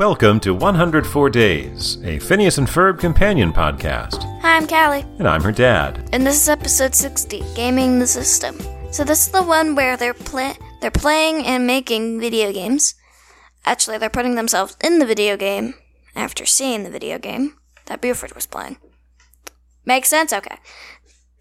Welcome 0.00 0.40
to 0.40 0.54
104 0.54 1.28
Days, 1.28 1.98
a 2.04 2.18
Phineas 2.20 2.56
and 2.56 2.66
Ferb 2.66 2.98
companion 2.98 3.52
podcast. 3.52 4.22
Hi, 4.40 4.56
I'm 4.56 4.66
Callie, 4.66 5.04
And 5.18 5.28
I'm 5.28 5.42
her 5.42 5.52
dad. 5.52 6.08
and 6.14 6.26
this 6.26 6.40
is 6.40 6.48
episode 6.48 6.94
60, 6.94 7.44
Gaming 7.54 7.98
the 7.98 8.06
System. 8.06 8.58
So 8.92 9.04
this 9.04 9.26
is 9.26 9.28
the 9.30 9.42
one 9.42 9.74
where 9.74 9.98
they're 9.98 10.14
they're 10.80 10.90
playing 10.90 11.44
and 11.44 11.66
making 11.66 12.18
video 12.18 12.50
games. 12.50 12.94
Actually, 13.66 13.98
they're 13.98 14.08
putting 14.08 14.36
themselves 14.36 14.74
in 14.82 15.00
the 15.00 15.04
video 15.04 15.36
game 15.36 15.74
after 16.16 16.46
seeing 16.46 16.82
the 16.82 16.90
video 16.90 17.18
game 17.18 17.58
that 17.84 18.00
Buford 18.00 18.34
was 18.34 18.46
playing. 18.46 18.78
Makes 19.84 20.08
sense? 20.08 20.32
Okay. 20.32 20.56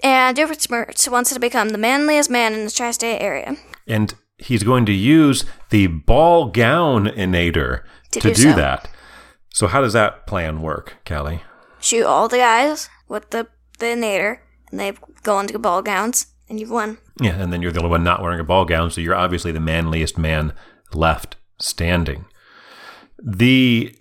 And 0.03 0.35
Doofenshmirtz 0.35 1.09
wants 1.09 1.33
to 1.33 1.39
become 1.39 1.69
the 1.69 1.77
manliest 1.77 2.29
man 2.29 2.51
in 2.51 2.65
the 2.65 2.71
tri-state 2.71 3.21
area. 3.21 3.55
And 3.87 4.15
he's 4.37 4.63
going 4.63 4.85
to 4.85 4.93
use 4.93 5.45
the 5.69 5.87
ball 5.87 6.49
gown 6.49 7.05
inator 7.05 7.83
To 8.11 8.19
to, 8.19 8.29
do 8.29 8.33
do, 8.33 8.41
so. 8.51 8.55
that. 8.55 8.89
So 9.53 9.67
how 9.67 9.81
does 9.81 9.93
that 9.93 10.27
plan 10.27 10.61
work, 10.61 10.97
Callie? 11.05 11.43
Shoot 11.79 12.05
all 12.05 12.27
the 12.27 12.37
guys 12.37 12.89
with 13.07 13.29
the, 13.31 13.47
the 13.79 13.87
nader, 13.87 14.39
and 14.71 14.79
they 14.79 14.93
go 15.23 15.39
into 15.39 15.57
ball 15.59 15.81
gowns, 15.81 16.27
and 16.47 16.59
you've 16.59 16.71
won. 16.71 16.97
Yeah, 17.19 17.41
and 17.41 17.51
then 17.51 17.61
you're 17.61 17.71
the 17.71 17.79
only 17.79 17.91
one 17.91 18.03
not 18.03 18.21
wearing 18.21 18.39
a 18.39 18.43
ball 18.43 18.65
gown, 18.65 18.91
so 18.91 19.01
you're 19.01 19.15
obviously 19.15 19.51
the 19.51 19.59
manliest 19.59 20.17
man 20.17 20.53
left 20.93 21.35
standing. 21.57 22.25
The 23.21 23.95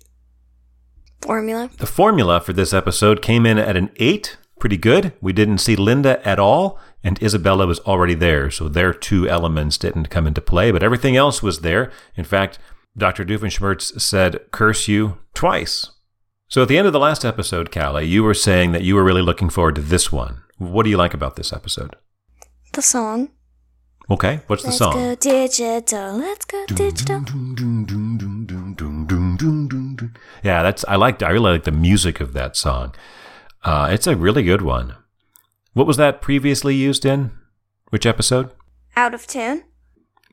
Formula. 1.21 1.69
The 1.77 1.85
formula 1.85 2.39
for 2.39 2.53
this 2.53 2.73
episode 2.73 3.21
came 3.21 3.45
in 3.45 3.57
at 3.57 3.75
an 3.75 3.91
8, 3.97 4.37
pretty 4.59 4.77
good. 4.77 5.13
We 5.21 5.33
didn't 5.33 5.57
see 5.57 5.75
Linda 5.75 6.25
at 6.27 6.39
all, 6.39 6.79
and 7.03 7.21
Isabella 7.21 7.67
was 7.67 7.79
already 7.81 8.13
there, 8.13 8.49
so 8.49 8.69
their 8.69 8.93
two 8.93 9.27
elements 9.27 9.77
didn't 9.77 10.09
come 10.09 10.27
into 10.27 10.41
play, 10.41 10.71
but 10.71 10.83
everything 10.83 11.17
else 11.17 11.43
was 11.43 11.59
there. 11.59 11.91
In 12.15 12.23
fact, 12.23 12.57
Dr. 12.97 13.23
Doofenshmirtz 13.25 13.99
said, 14.01 14.51
curse 14.51 14.87
you 14.87 15.19
twice. 15.33 15.91
So 16.47 16.63
at 16.63 16.67
the 16.67 16.77
end 16.77 16.87
of 16.87 16.93
the 16.93 16.99
last 16.99 17.23
episode, 17.23 17.71
Callie, 17.71 18.05
you 18.05 18.23
were 18.23 18.33
saying 18.33 18.71
that 18.71 18.81
you 18.83 18.95
were 18.95 19.03
really 19.03 19.21
looking 19.21 19.49
forward 19.49 19.75
to 19.75 19.81
this 19.81 20.11
one. 20.11 20.41
What 20.57 20.83
do 20.83 20.89
you 20.89 20.97
like 20.97 21.13
about 21.13 21.35
this 21.35 21.53
episode? 21.53 21.95
The 22.73 22.81
song. 22.81 23.29
Okay, 24.11 24.41
what's 24.47 24.63
the 24.63 24.71
song? 24.71 24.95
Let's 24.95 25.23
go 25.27 25.31
digital. 25.31 26.17
Let's 26.17 26.45
go 26.45 26.65
digital. 26.65 27.21
Yeah, 30.43 30.63
that's 30.63 30.83
I 30.87 30.95
liked. 30.95 31.21
I 31.21 31.29
really 31.29 31.51
like 31.51 31.63
the 31.65 31.71
music 31.71 32.19
of 32.19 32.33
that 32.33 32.57
song. 32.57 32.95
Uh, 33.63 33.89
it's 33.91 34.07
a 34.07 34.15
really 34.15 34.41
good 34.41 34.63
one. 34.63 34.95
What 35.73 35.85
was 35.85 35.97
that 35.97 36.21
previously 36.21 36.73
used 36.73 37.05
in? 37.05 37.31
Which 37.91 38.07
episode? 38.07 38.49
Out 38.95 39.13
of 39.13 39.27
Toon. 39.27 39.63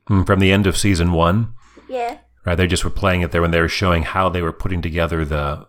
Hmm, 0.07 0.23
From 0.23 0.39
the 0.39 0.51
end 0.51 0.65
of 0.65 0.75
season 0.77 1.11
one. 1.11 1.53
Yeah. 1.87 2.17
Right, 2.47 2.55
they 2.55 2.65
just 2.65 2.85
were 2.85 2.89
playing 2.89 3.23
it 3.23 3.33
there 3.33 3.41
when 3.41 3.51
they 3.51 3.59
were 3.59 3.67
showing 3.67 4.03
how 4.03 4.29
they 4.29 4.41
were 4.41 4.53
putting 4.53 4.81
together 4.81 5.25
the 5.25 5.67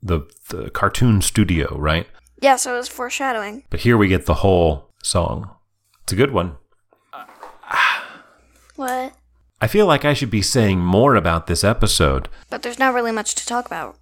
the, 0.00 0.20
the 0.50 0.70
cartoon 0.70 1.22
studio, 1.22 1.76
right? 1.76 2.06
Yeah, 2.40 2.54
so 2.54 2.74
it 2.74 2.78
was 2.78 2.88
foreshadowing. 2.88 3.64
But 3.68 3.80
here 3.80 3.96
we 3.96 4.06
get 4.06 4.26
the 4.26 4.34
whole 4.34 4.92
song. 5.02 5.50
It's 6.04 6.12
a 6.12 6.16
good 6.16 6.30
one. 6.30 6.56
What? 8.76 9.12
I 9.60 9.66
feel 9.66 9.86
like 9.86 10.04
I 10.04 10.14
should 10.14 10.30
be 10.30 10.40
saying 10.40 10.78
more 10.78 11.16
about 11.16 11.48
this 11.48 11.64
episode. 11.64 12.28
But 12.48 12.62
there's 12.62 12.78
not 12.78 12.94
really 12.94 13.12
much 13.12 13.34
to 13.34 13.44
talk 13.44 13.66
about. 13.66 13.96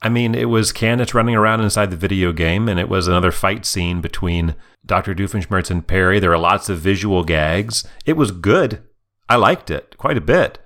I 0.00 0.08
mean, 0.08 0.36
it 0.36 0.48
was 0.48 0.70
Candace 0.70 1.14
running 1.14 1.34
around 1.34 1.62
inside 1.62 1.90
the 1.90 1.96
video 1.96 2.32
game, 2.32 2.68
and 2.68 2.78
it 2.78 2.88
was 2.88 3.08
another 3.08 3.32
fight 3.32 3.66
scene 3.66 4.00
between 4.00 4.54
Dr. 4.86 5.16
Doofenshmirtz 5.16 5.72
and 5.72 5.84
Perry. 5.84 6.20
There 6.20 6.30
were 6.30 6.38
lots 6.38 6.68
of 6.68 6.78
visual 6.78 7.24
gags. 7.24 7.84
It 8.04 8.16
was 8.16 8.30
good. 8.30 8.84
I 9.28 9.34
liked 9.34 9.68
it 9.68 9.96
quite 9.98 10.16
a 10.16 10.20
bit. 10.20 10.60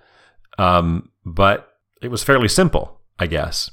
Um, 0.60 1.08
but 1.24 1.72
it 2.02 2.08
was 2.08 2.22
fairly 2.22 2.48
simple, 2.48 3.00
I 3.18 3.26
guess. 3.26 3.70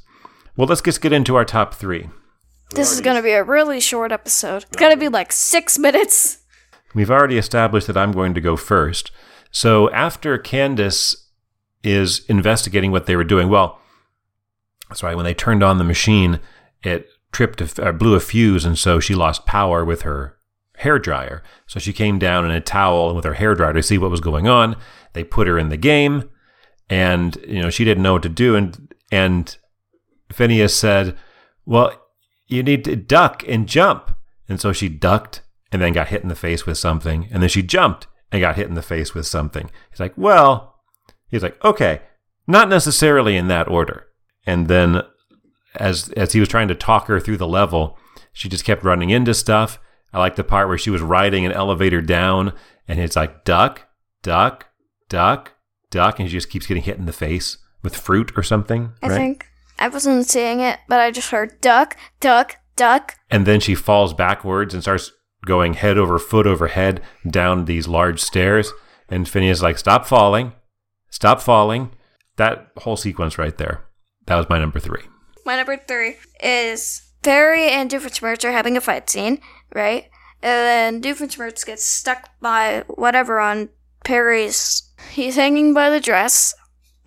Well, 0.56 0.68
let's 0.68 0.82
just 0.82 1.02
get 1.02 1.12
into 1.12 1.36
our 1.36 1.44
top 1.44 1.74
three. 1.74 2.10
This 2.72 2.94
is 2.94 3.02
gonna 3.02 3.22
be 3.22 3.32
a 3.32 3.44
really 3.44 3.82
short 3.82 4.12
episode. 4.12 4.64
It's 4.64 4.78
gonna 4.78 4.98
be 4.98 5.10
like 5.10 5.34
six 5.34 5.78
minutes. 5.78 6.40
We've 6.96 7.12
already 7.12 7.38
established 7.38 7.88
that 7.88 7.98
I'm 7.98 8.14
going 8.14 8.34
to 8.34 8.42
go 8.42 8.56
first. 8.56 9.12
So 9.52 9.92
after 9.92 10.38
Candace 10.38 11.30
is 11.84 12.26
investigating 12.30 12.92
what 12.92 13.06
they 13.06 13.18
were 13.18 13.24
doing, 13.26 13.50
well, 13.50 13.80
sorry, 14.94 15.16
when 15.16 15.26
they 15.26 15.34
turned 15.34 15.64
on 15.64 15.78
the 15.78 15.84
machine, 15.84 16.40
it 16.84 17.10
tripped, 17.34 17.62
a, 17.62 17.90
uh, 17.90 17.92
blew 17.92 18.16
a 18.16 18.20
fuse, 18.20 18.64
and 18.64 18.78
so 18.80 19.00
she 19.00 19.14
lost 19.14 19.46
power 19.46 19.84
with 19.84 20.04
her 20.04 20.38
hair 20.78 21.00
dryer. 21.00 21.44
So 21.66 21.80
she 21.80 21.92
came 21.92 22.18
down 22.18 22.46
in 22.46 22.52
a 22.52 22.62
towel 22.62 23.14
with 23.14 23.26
her 23.26 23.34
hair 23.34 23.56
dryer 23.56 23.74
to 23.74 23.84
see 23.84 23.98
what 23.98 24.12
was 24.12 24.22
going 24.22 24.48
on. 24.48 24.78
They 25.14 25.24
put 25.24 25.48
her 25.48 25.60
in 25.60 25.70
the 25.70 25.78
game, 25.78 26.30
and 26.90 27.38
you 27.48 27.62
know 27.62 27.70
she 27.70 27.86
didn't 27.86 28.04
know 28.04 28.14
what 28.14 28.24
to 28.24 28.30
do, 28.30 28.56
and 28.56 28.94
and 29.12 29.58
Phineas 30.32 30.76
said, 30.76 31.18
"Well, 31.66 31.92
you 32.48 32.64
need 32.64 32.84
to 32.86 32.96
duck 32.96 33.44
and 33.48 33.68
jump," 33.68 34.16
and 34.48 34.60
so 34.60 34.72
she 34.74 34.90
ducked 34.90 35.42
and 35.72 35.82
then 35.82 35.94
got 35.94 36.08
hit 36.08 36.24
in 36.24 36.30
the 36.30 36.36
face 36.36 36.66
with 36.66 36.78
something, 36.78 37.28
and 37.32 37.42
then 37.42 37.50
she 37.50 37.62
jumped 37.62 38.08
and 38.32 38.42
got 38.42 38.56
hit 38.56 38.68
in 38.68 38.76
the 38.76 38.82
face 38.82 39.14
with 39.14 39.28
something. 39.28 39.70
He's 39.90 40.00
like, 40.00 40.14
"Well," 40.18 40.76
he's 41.30 41.44
like, 41.44 41.64
"Okay, 41.64 42.02
not 42.48 42.70
necessarily 42.70 43.36
in 43.36 43.48
that 43.48 43.68
order," 43.68 44.08
and 44.46 44.68
then 44.68 45.02
as 45.76 46.10
as 46.12 46.34
he 46.34 46.40
was 46.40 46.50
trying 46.50 46.68
to 46.70 46.76
talk 46.76 47.08
her 47.08 47.20
through 47.20 47.38
the 47.38 47.48
level, 47.48 47.98
she 48.34 48.50
just 48.50 48.66
kept 48.66 48.84
running 48.84 49.10
into 49.10 49.34
stuff. 49.34 49.80
I 50.14 50.20
like 50.20 50.36
the 50.36 50.44
part 50.44 50.68
where 50.68 50.78
she 50.78 50.90
was 50.90 51.02
riding 51.02 51.46
an 51.46 51.52
elevator 51.52 52.02
down, 52.02 52.54
and 52.88 53.00
it's 53.00 53.16
like 53.16 53.44
duck, 53.44 53.88
duck, 54.24 54.68
duck, 55.10 55.54
duck, 55.92 56.20
and 56.20 56.30
she 56.30 56.38
just 56.38 56.50
keeps 56.50 56.68
getting 56.68 56.84
hit 56.84 56.98
in 56.98 57.06
the 57.06 57.14
face 57.14 57.58
with 57.84 57.96
fruit 57.96 58.32
or 58.38 58.44
something. 58.44 58.92
I 59.02 59.08
right? 59.08 59.16
think. 59.16 59.46
I 59.80 59.88
wasn't 59.88 60.26
seeing 60.26 60.60
it, 60.60 60.80
but 60.88 61.00
I 61.00 61.12
just 61.12 61.30
heard 61.30 61.62
duck, 61.62 61.96
duck, 62.20 62.58
duck. 62.76 63.16
And 63.30 63.46
then 63.46 63.60
she 63.60 63.76
falls 63.76 64.14
backwards 64.14 64.74
and 64.74 64.84
starts 64.84 65.12
going 65.46 65.76
head 65.76 65.98
over 65.98 66.18
foot 66.18 66.48
over 66.48 66.68
head 66.68 67.02
down 67.30 67.66
these 67.66 67.88
large 67.88 68.20
stairs. 68.20 68.74
And 69.10 69.30
Phineas 69.30 69.60
is 69.60 69.64
like, 69.64 69.78
"Stop 69.78 70.06
falling, 70.06 70.54
stop 71.10 71.42
falling." 71.42 71.92
That 72.38 72.72
whole 72.78 72.98
sequence 72.98 73.38
right 73.38 73.58
there. 73.58 73.86
That 74.26 74.36
was 74.36 74.50
my 74.50 74.60
number 74.60 74.80
three. 74.80 75.04
My 75.46 75.56
number 75.56 75.78
three 75.78 76.18
is 76.44 77.02
Perry 77.24 77.70
and 77.70 77.90
Doofenshmirtz 77.90 78.44
are 78.44 78.52
having 78.52 78.78
a 78.78 78.82
fight 78.82 79.10
scene, 79.10 79.40
right? 79.74 80.10
And 80.44 81.02
then 81.02 81.02
Doofenshmirtz 81.02 81.66
gets 81.66 81.86
stuck 81.86 82.30
by 82.40 82.84
whatever 82.88 83.40
on 83.40 83.70
Perry's. 84.08 84.84
He's 85.12 85.36
hanging 85.36 85.74
by 85.74 85.90
the 85.90 86.00
dress 86.00 86.56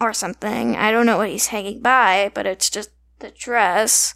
or 0.02 0.12
something. 0.12 0.76
I 0.76 0.90
don't 0.90 1.06
know 1.06 1.16
what 1.16 1.30
he's 1.30 1.46
hanging 1.46 1.80
by, 1.80 2.30
but 2.34 2.44
it's 2.44 2.68
just 2.68 2.90
the 3.20 3.30
dress. 3.30 4.14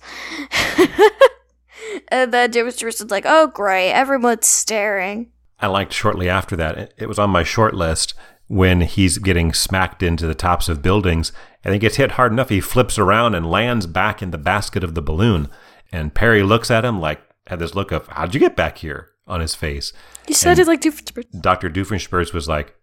and 2.09 2.31
then 2.31 2.53
Doofenshmirtz 2.53 3.03
is 3.03 3.11
like, 3.11 3.25
oh, 3.27 3.47
great, 3.47 3.93
everyone's 3.93 4.47
staring. 4.47 5.31
I 5.61 5.69
liked 5.69 5.95
shortly 5.95 6.29
after 6.29 6.57
that. 6.57 6.93
It 6.99 7.07
was 7.07 7.19
on 7.19 7.31
my 7.31 7.43
short 7.43 7.73
list 7.73 8.13
when 8.49 8.83
he's 8.83 9.17
getting 9.17 9.55
smacked 9.55 10.03
into 10.03 10.27
the 10.27 10.35
tops 10.35 10.69
of 10.69 10.83
buildings 10.83 11.33
and 11.65 11.73
he 11.73 11.81
gets 11.81 11.97
hit 11.97 12.13
hard 12.13 12.33
enough. 12.33 12.51
He 12.51 12.61
flips 12.61 12.99
around 12.99 13.35
and 13.35 13.51
lands 13.51 13.87
back 13.87 14.21
in 14.21 14.31
the 14.31 14.37
basket 14.37 14.85
of 14.85 14.95
the 14.95 15.01
balloon. 15.01 15.49
And 15.91 16.15
Perry 16.15 16.43
looks 16.43 16.71
at 16.71 16.85
him 16.85 17.01
like, 17.01 17.23
had 17.47 17.61
this 17.61 17.75
look 17.75 17.93
of, 17.93 18.09
How'd 18.09 18.35
you 18.35 18.41
get 18.41 18.57
back 18.57 18.79
here 18.79 19.14
on 19.27 19.41
his 19.41 19.55
face? 19.55 19.93
You 20.29 20.35
sounded 20.35 20.67
like 20.67 20.81
Doofenshmirtz. 20.81 21.41
Dr. 21.41 21.71
Doofenshmirtz 21.71 22.33
was 22.33 22.49
like, 22.49 22.75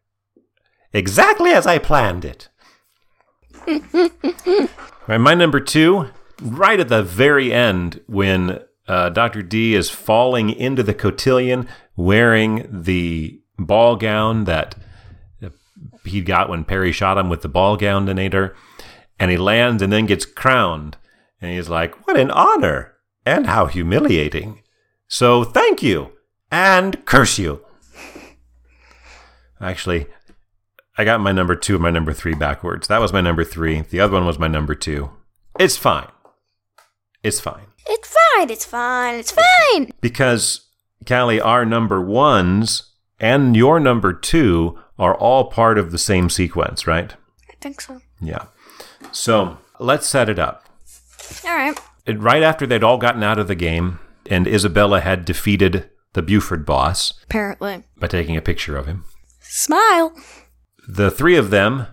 Exactly 0.94 1.52
as 1.52 1.66
I 1.66 1.78
planned 1.78 2.25
it. 2.25 2.50
right, 5.07 5.18
my 5.18 5.34
number 5.34 5.59
two, 5.59 6.09
right 6.41 6.80
at 6.80 6.90
the 6.90 7.03
very 7.03 7.53
end, 7.53 8.01
when 8.07 8.59
uh, 8.88 9.09
Dr. 9.09 9.41
D 9.41 9.75
is 9.75 9.90
falling 9.90 10.50
into 10.50 10.84
the 10.84 10.94
cotillion 10.94 11.68
wearing 11.96 12.68
the 12.69 13.40
ball 13.57 13.96
gown 13.96 14.46
that 14.46 14.75
he 16.06 16.21
got 16.21 16.50
when 16.50 16.63
Perry 16.63 16.92
shot 16.92 17.18
him 17.18 17.30
with 17.30 17.42
the 17.42 17.50
ball 17.50 17.77
gowninator, 17.77 18.54
and 19.19 19.31
he 19.31 19.38
lands 19.38 19.81
and 19.81 19.94
then 19.94 20.06
gets 20.06 20.25
crowned. 20.25 20.98
And 21.39 21.51
he's 21.51 21.69
like, 21.69 22.07
What 22.07 22.19
an 22.19 22.31
honor! 22.31 22.94
And 23.25 23.45
how 23.45 23.68
humiliating. 23.68 24.63
So 25.07 25.44
thank 25.44 25.83
you 25.83 26.13
and 26.51 27.03
curse 27.06 27.39
you. 27.39 27.63
Actually, 29.59 30.07
I 30.98 31.03
got 31.06 31.21
my 31.21 31.31
number 31.31 31.56
two 31.56 31.75
and 31.75 31.83
my 31.83 31.92
number 31.92 32.13
three 32.13 32.33
backwards. 32.36 32.88
That 32.88 33.00
was 33.01 33.13
my 33.13 33.21
number 33.21 33.44
three. 33.44 33.81
The 33.81 34.00
other 34.00 34.13
one 34.13 34.25
was 34.25 34.39
my 34.39 34.48
number 34.48 34.75
two. 34.75 35.12
It's 35.59 35.77
fine. 35.77 36.07
It's 37.24 37.39
fine. 37.39 37.68
It's 37.88 38.15
fine, 38.36 38.50
it's 38.50 38.65
fine, 38.65 39.15
it's 39.15 39.31
fine. 39.31 39.92
Because, 40.01 40.68
Callie, 41.07 41.42
our 41.42 41.65
number 41.65 42.01
ones 42.01 42.92
and 43.19 43.56
your 43.56 43.80
number 43.80 44.13
two 44.13 44.77
are 45.00 45.15
all 45.15 45.45
part 45.51 45.77
of 45.77 45.92
the 45.92 45.98
same 45.98 46.30
sequence, 46.30 46.86
right? 46.86 47.13
I 47.50 47.53
think 47.59 47.81
so. 47.81 48.01
Yeah. 48.19 48.45
So 49.12 49.57
let's 49.80 50.07
set 50.07 50.30
it 50.30 50.39
up. 50.39 50.65
All 51.45 51.56
right. 51.56 51.80
It- 52.06 52.19
right 52.19 52.44
after 52.44 52.65
they'd 52.65 52.83
all 52.83 52.98
gotten 52.98 53.24
out 53.24 53.39
of 53.39 53.48
the 53.48 53.56
game 53.56 54.00
and 54.30 54.48
Isabella 54.48 55.01
had 55.01 55.25
defeated 55.25 55.89
the 56.13 56.22
Buford 56.22 56.66
boss 56.66 57.13
Apparently. 57.24 57.84
by 57.98 58.08
taking 58.08 58.36
a 58.38 58.42
picture 58.42 58.78
of 58.78 58.86
him, 58.86 59.06
Smile. 59.40 60.13
the 60.88 61.12
three 61.12 61.36
of 61.36 61.50
them, 61.50 61.88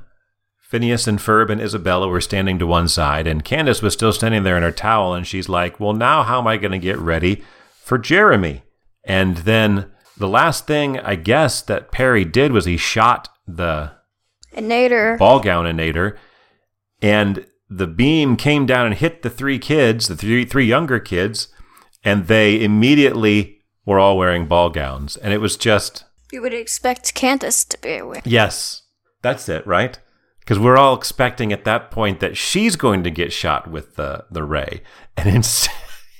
Phineas 0.60 1.06
and 1.06 1.18
Ferb 1.18 1.50
and 1.50 1.60
Isabella 1.60 2.08
were 2.08 2.20
standing 2.20 2.58
to 2.58 2.66
one 2.66 2.88
side, 2.88 3.26
and 3.26 3.44
Candace 3.44 3.80
was 3.82 3.94
still 3.94 4.12
standing 4.12 4.42
there 4.42 4.56
in 4.56 4.62
her 4.62 4.70
towel, 4.72 5.14
and 5.14 5.26
she's 5.26 5.48
like, 5.48 5.80
Well, 5.80 5.92
now 5.94 6.22
how 6.22 6.38
am 6.40 6.46
I 6.46 6.56
going 6.56 6.72
to 6.72 6.78
get 6.78 6.98
ready 6.98 7.42
for 7.82 7.96
Jeremy? 7.98 8.62
And 9.04 9.38
then 9.38 9.90
the 10.18 10.28
last 10.28 10.66
thing 10.66 10.98
I 11.00 11.14
guess 11.14 11.62
that 11.62 11.90
Perry 11.92 12.24
did 12.24 12.52
was 12.52 12.64
he 12.66 12.76
shot 12.76 13.28
the 13.46 13.92
Nader. 14.54 15.16
ball 15.18 15.40
gowninator, 15.42 16.18
and 17.00 17.46
the 17.70 17.86
beam 17.86 18.36
came 18.36 18.66
down 18.66 18.86
and 18.86 18.94
hit 18.94 19.22
the 19.22 19.30
three 19.30 19.58
kids, 19.58 20.08
the 20.08 20.16
three 20.16 20.44
three 20.44 20.66
younger 20.66 20.98
kids, 20.98 21.48
and 22.04 22.26
they 22.26 22.62
immediately 22.62 23.57
were 23.88 23.98
all 23.98 24.18
wearing 24.18 24.46
ball 24.46 24.68
gowns, 24.68 25.16
and 25.16 25.32
it 25.32 25.40
was 25.40 25.56
just 25.56 26.04
You 26.30 26.42
would 26.42 26.52
expect 26.52 27.14
Candace 27.14 27.64
to 27.64 27.78
be 27.78 27.96
aware. 27.96 28.20
yes, 28.24 28.82
that's 29.22 29.48
it, 29.48 29.66
right? 29.66 29.98
Because 30.40 30.58
we're 30.58 30.76
all 30.76 30.94
expecting 30.94 31.52
at 31.52 31.64
that 31.64 31.90
point 31.90 32.20
that 32.20 32.36
she's 32.36 32.76
going 32.76 33.02
to 33.04 33.10
get 33.10 33.32
shot 33.32 33.70
with 33.70 33.96
the 33.96 34.26
the 34.30 34.44
ray, 34.44 34.82
and 35.16 35.28
instead, 35.36 35.72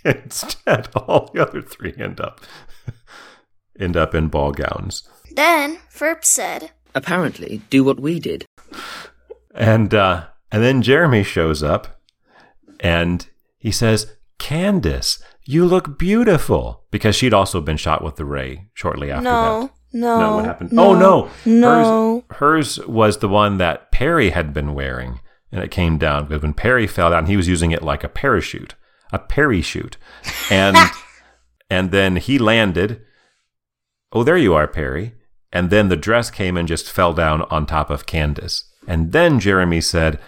instead 0.03 0.89
all 0.97 1.31
the 1.35 1.43
other 1.47 1.61
three 1.61 1.93
end 1.99 2.21
up 2.21 2.41
end 3.79 3.97
up 3.99 4.15
in 4.15 4.29
ball 4.29 4.53
gowns. 4.53 5.07
Then 5.31 5.79
Ferb 5.95 6.25
said, 6.25 6.71
Apparently, 6.95 7.61
do 7.69 7.85
what 7.85 8.01
we 8.01 8.19
did. 8.19 8.47
And 9.55 9.93
uh, 9.93 10.27
and 10.51 10.63
then 10.63 10.81
Jeremy 10.81 11.23
shows 11.23 11.63
up, 11.63 12.01
and 12.81 13.29
he 13.59 13.71
says, 13.71 14.17
"Candace, 14.39 15.23
you 15.51 15.65
look 15.65 15.99
beautiful," 15.99 16.85
because 16.91 17.17
she'd 17.17 17.35
also 17.35 17.61
been 17.61 17.77
shot 17.77 18.05
with 18.05 18.17
the 18.17 18.25
ray 18.25 18.69
shortly 18.75 19.11
after 19.11 19.25
No, 19.25 19.61
that. 19.63 19.71
no. 19.93 20.19
No, 20.21 20.37
what 20.37 20.45
happened? 20.45 20.73
no, 20.73 20.89
oh 20.91 20.95
no, 20.99 21.31
No. 21.47 22.25
Hers, 22.31 22.77
hers 22.77 22.87
was 22.87 23.19
the 23.19 23.29
one 23.29 23.57
that 23.59 23.91
Perry 23.91 24.31
had 24.31 24.53
been 24.53 24.75
wearing, 24.75 25.21
and 25.51 25.63
it 25.63 25.71
came 25.71 25.97
down 25.99 26.27
because 26.27 26.43
when 26.43 26.53
Perry 26.55 26.87
fell 26.87 27.11
down, 27.11 27.27
he 27.27 27.37
was 27.39 27.49
using 27.49 27.71
it 27.71 27.83
like 27.83 28.05
a 28.05 28.09
parachute, 28.09 28.75
a 29.13 29.19
parachute, 29.19 29.97
and 30.51 30.77
and 31.71 31.91
then 31.91 32.17
he 32.17 32.39
landed. 32.39 33.01
Oh, 34.13 34.23
there 34.25 34.39
you 34.39 34.55
are, 34.55 34.67
Perry. 34.69 35.15
And 35.53 35.71
then 35.71 35.89
the 35.89 35.97
dress 35.97 36.31
came 36.31 36.57
and 36.59 36.69
just 36.69 36.91
fell 36.91 37.13
down 37.15 37.43
on 37.51 37.65
top 37.67 37.89
of 37.91 38.05
Candace. 38.07 38.65
And 38.87 39.13
then 39.13 39.39
Jeremy 39.41 39.81
said, 39.81 40.19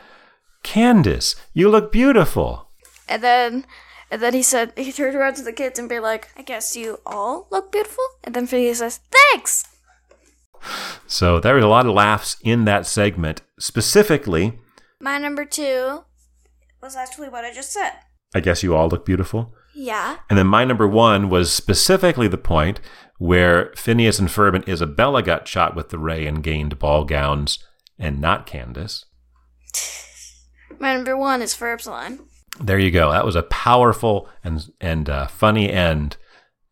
Candace, 0.63 1.35
you 1.55 1.69
look 1.69 1.91
beautiful. 1.93 2.71
And 3.09 3.23
then, 3.23 3.65
and 4.11 4.21
then 4.21 4.35
he 4.35 4.43
said, 4.43 4.73
he 4.77 4.93
turned 4.93 5.15
around 5.17 5.35
to 5.35 5.43
the 5.43 5.53
kids 5.53 5.79
and 5.79 5.89
be 5.89 5.99
like, 6.01 6.29
I 6.37 6.43
guess 6.43 6.77
you 6.77 6.99
all 7.07 7.47
look 7.51 7.71
beautiful. 7.73 8.05
And 8.25 8.35
then 8.35 8.47
Phineas 8.47 8.79
says, 8.79 9.01
thanks. 9.11 9.65
So 11.07 11.41
there 11.41 11.55
was 11.55 11.65
a 11.65 11.69
lot 11.69 11.87
of 11.87 11.95
laughs 11.95 12.37
in 12.43 12.65
that 12.67 12.87
segment. 12.87 13.43
Specifically, 13.59 14.59
My 15.01 15.17
number 15.19 15.45
two 15.45 16.05
was 16.83 16.97
actually 16.97 17.29
what 17.29 17.45
I 17.45 17.53
just 17.53 17.73
said. 17.73 17.93
I 18.35 18.41
guess 18.41 18.63
you 18.63 18.75
all 18.75 18.89
look 18.89 19.05
beautiful. 19.05 19.55
Yeah. 19.75 20.19
And 20.29 20.39
then 20.39 20.47
my 20.47 20.65
number 20.65 20.87
one 20.87 21.31
was 21.31 21.53
specifically 21.53 22.29
the 22.29 22.37
point 22.39 22.81
where 23.19 23.73
Phineas 23.77 24.19
and 24.19 24.29
Ferb 24.29 24.55
and 24.55 24.69
Isabella 24.69 25.23
got 25.23 25.47
shot 25.49 25.75
with 25.77 25.91
the 25.91 25.99
ray 25.99 26.27
and 26.27 26.43
gained 26.43 26.79
ball 26.79 27.05
gowns, 27.05 27.59
and 27.99 28.21
not 28.21 28.47
Candace. 28.47 29.05
My 30.79 30.95
number 30.95 31.17
one 31.17 31.43
is 31.43 31.55
Ferb's 31.55 31.87
line. 31.87 32.21
There 32.61 32.79
you 32.79 32.91
go. 32.91 33.11
That 33.11 33.25
was 33.25 33.37
a 33.37 33.43
powerful 33.43 34.29
and 34.45 34.71
and 34.81 35.09
uh, 35.09 35.27
funny 35.29 35.71
end 35.71 36.17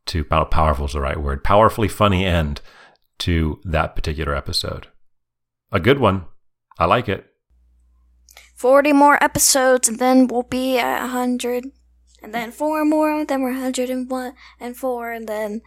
to 0.06 0.24
pow- 0.24 0.44
powerful 0.44 0.86
is 0.86 0.92
the 0.92 1.00
right 1.00 1.20
word. 1.20 1.42
Powerfully 1.42 1.88
funny 1.88 2.24
end 2.24 2.60
to 3.20 3.60
that 3.64 3.96
particular 3.96 4.34
episode. 4.34 4.88
A 5.72 5.80
good 5.80 5.98
one. 5.98 6.26
I 6.78 6.84
like 6.84 7.08
it. 7.08 7.26
40 8.54 8.92
more 8.92 9.22
episodes, 9.22 9.88
and 9.88 9.98
then 9.98 10.26
we'll 10.26 10.42
be 10.42 10.78
at 10.78 11.00
100. 11.02 11.66
And 12.22 12.34
then 12.34 12.50
four 12.50 12.84
more, 12.84 13.24
then 13.24 13.42
we're 13.42 13.52
101 13.52 14.32
and 14.58 14.76
four, 14.76 15.12
and 15.12 15.28
then 15.28 15.62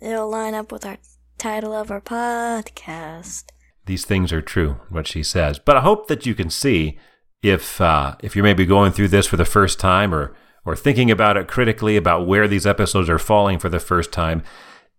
it'll 0.00 0.28
line 0.28 0.54
up 0.54 0.72
with 0.72 0.84
our 0.84 0.98
title 1.38 1.72
of 1.72 1.90
our 1.90 2.00
podcast. 2.00 3.44
These 3.86 4.04
things 4.04 4.32
are 4.32 4.42
true, 4.42 4.80
what 4.90 5.06
she 5.06 5.22
says. 5.22 5.58
But 5.58 5.76
I 5.76 5.80
hope 5.80 6.08
that 6.08 6.26
you 6.26 6.34
can 6.34 6.50
see 6.50 6.98
if 7.42 7.80
uh, 7.80 8.16
if 8.20 8.34
you're 8.34 8.44
maybe 8.44 8.66
going 8.66 8.92
through 8.92 9.08
this 9.08 9.26
for 9.26 9.36
the 9.36 9.44
first 9.44 9.78
time 9.78 10.14
or 10.14 10.34
or 10.64 10.76
thinking 10.76 11.10
about 11.10 11.36
it 11.36 11.48
critically 11.48 11.96
about 11.96 12.26
where 12.26 12.46
these 12.46 12.66
episodes 12.66 13.08
are 13.08 13.18
falling 13.18 13.58
for 13.58 13.68
the 13.68 13.80
first 13.80 14.12
time. 14.12 14.42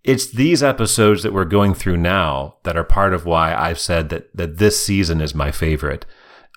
It's 0.03 0.31
these 0.31 0.63
episodes 0.63 1.21
that 1.23 1.33
we're 1.33 1.45
going 1.45 1.73
through 1.73 1.97
now 1.97 2.55
that 2.63 2.77
are 2.77 2.83
part 2.83 3.13
of 3.13 3.25
why 3.25 3.53
I've 3.53 3.79
said 3.79 4.09
that 4.09 4.35
that 4.35 4.57
this 4.57 4.83
season 4.83 5.21
is 5.21 5.35
my 5.35 5.51
favorite, 5.51 6.05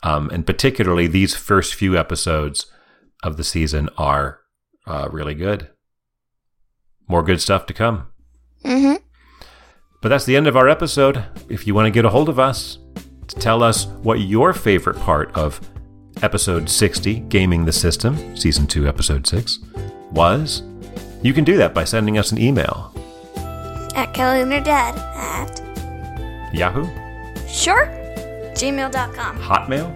um, 0.03 0.31
and 0.31 0.47
particularly 0.47 1.09
these 1.09 1.35
first 1.35 1.75
few 1.75 1.99
episodes 1.99 2.67
of 3.23 3.37
the 3.37 3.45
season 3.45 3.89
are 3.99 4.41
uh, 4.87 5.09
really 5.11 5.35
good. 5.35 5.69
More 7.09 7.23
good 7.23 7.41
stuff 7.41 7.67
to 7.67 7.75
come. 7.75 8.07
Mm-hmm. 8.65 8.95
But 10.01 10.09
that's 10.09 10.25
the 10.25 10.37
end 10.37 10.47
of 10.47 10.57
our 10.57 10.69
episode. 10.69 11.25
If 11.49 11.67
you 11.67 11.75
want 11.75 11.87
to 11.87 11.91
get 11.91 12.05
a 12.05 12.11
hold 12.11 12.29
of 12.29 12.39
us 12.39 12.79
to 13.29 13.37
tell 13.37 13.63
us 13.63 13.87
what 13.87 14.21
your 14.21 14.53
favorite 14.53 14.99
part 14.99 15.31
of 15.37 15.61
episode 16.23 16.69
60, 16.71 17.21
Gaming 17.21 17.65
the 17.65 17.73
System, 17.73 18.37
season 18.37 18.67
2, 18.67 18.87
episode 18.87 19.27
6, 19.27 19.59
was, 20.11 20.63
you 21.23 21.33
can 21.33 21.45
do 21.45 21.57
that 21.57 21.75
by 21.75 21.85
sending 21.85 22.19
us 22.19 22.33
an 22.33 22.39
email. 22.41 22.93
At 23.95 24.15
Callie 24.15 24.41
and 24.43 24.53
her 24.53 24.61
dad 24.61 24.97
at 25.15 26.55
Yahoo? 26.55 26.87
sure 27.47 27.87
gmail.com. 28.55 29.39
Hotmail? 29.39 29.89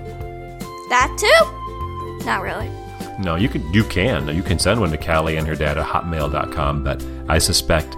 That 0.88 1.16
too? 1.18 2.24
Not 2.26 2.42
really. 2.42 2.70
No, 3.18 3.36
you 3.36 3.48
can 3.48 3.72
you 3.72 3.84
can. 3.84 4.28
You 4.34 4.42
can 4.42 4.58
send 4.58 4.78
one 4.80 4.90
to 4.90 4.98
Callie 4.98 5.36
and 5.36 5.46
her 5.46 5.54
dad 5.54 5.78
at 5.78 5.86
hotmail.com, 5.86 6.84
but 6.84 7.04
I 7.28 7.38
suspect 7.38 7.96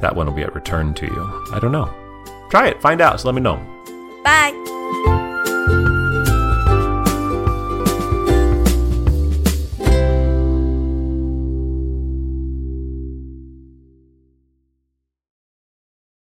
that 0.00 0.14
one 0.14 0.26
will 0.26 0.34
be 0.34 0.44
returned 0.44 0.96
to 0.96 1.06
you. 1.06 1.46
I 1.52 1.60
don't 1.60 1.72
know. 1.72 1.92
Try 2.50 2.68
it, 2.68 2.80
find 2.82 3.00
out, 3.00 3.20
so 3.20 3.28
let 3.28 3.34
me 3.34 3.40
know. 3.40 3.56
Bye. 4.24 4.81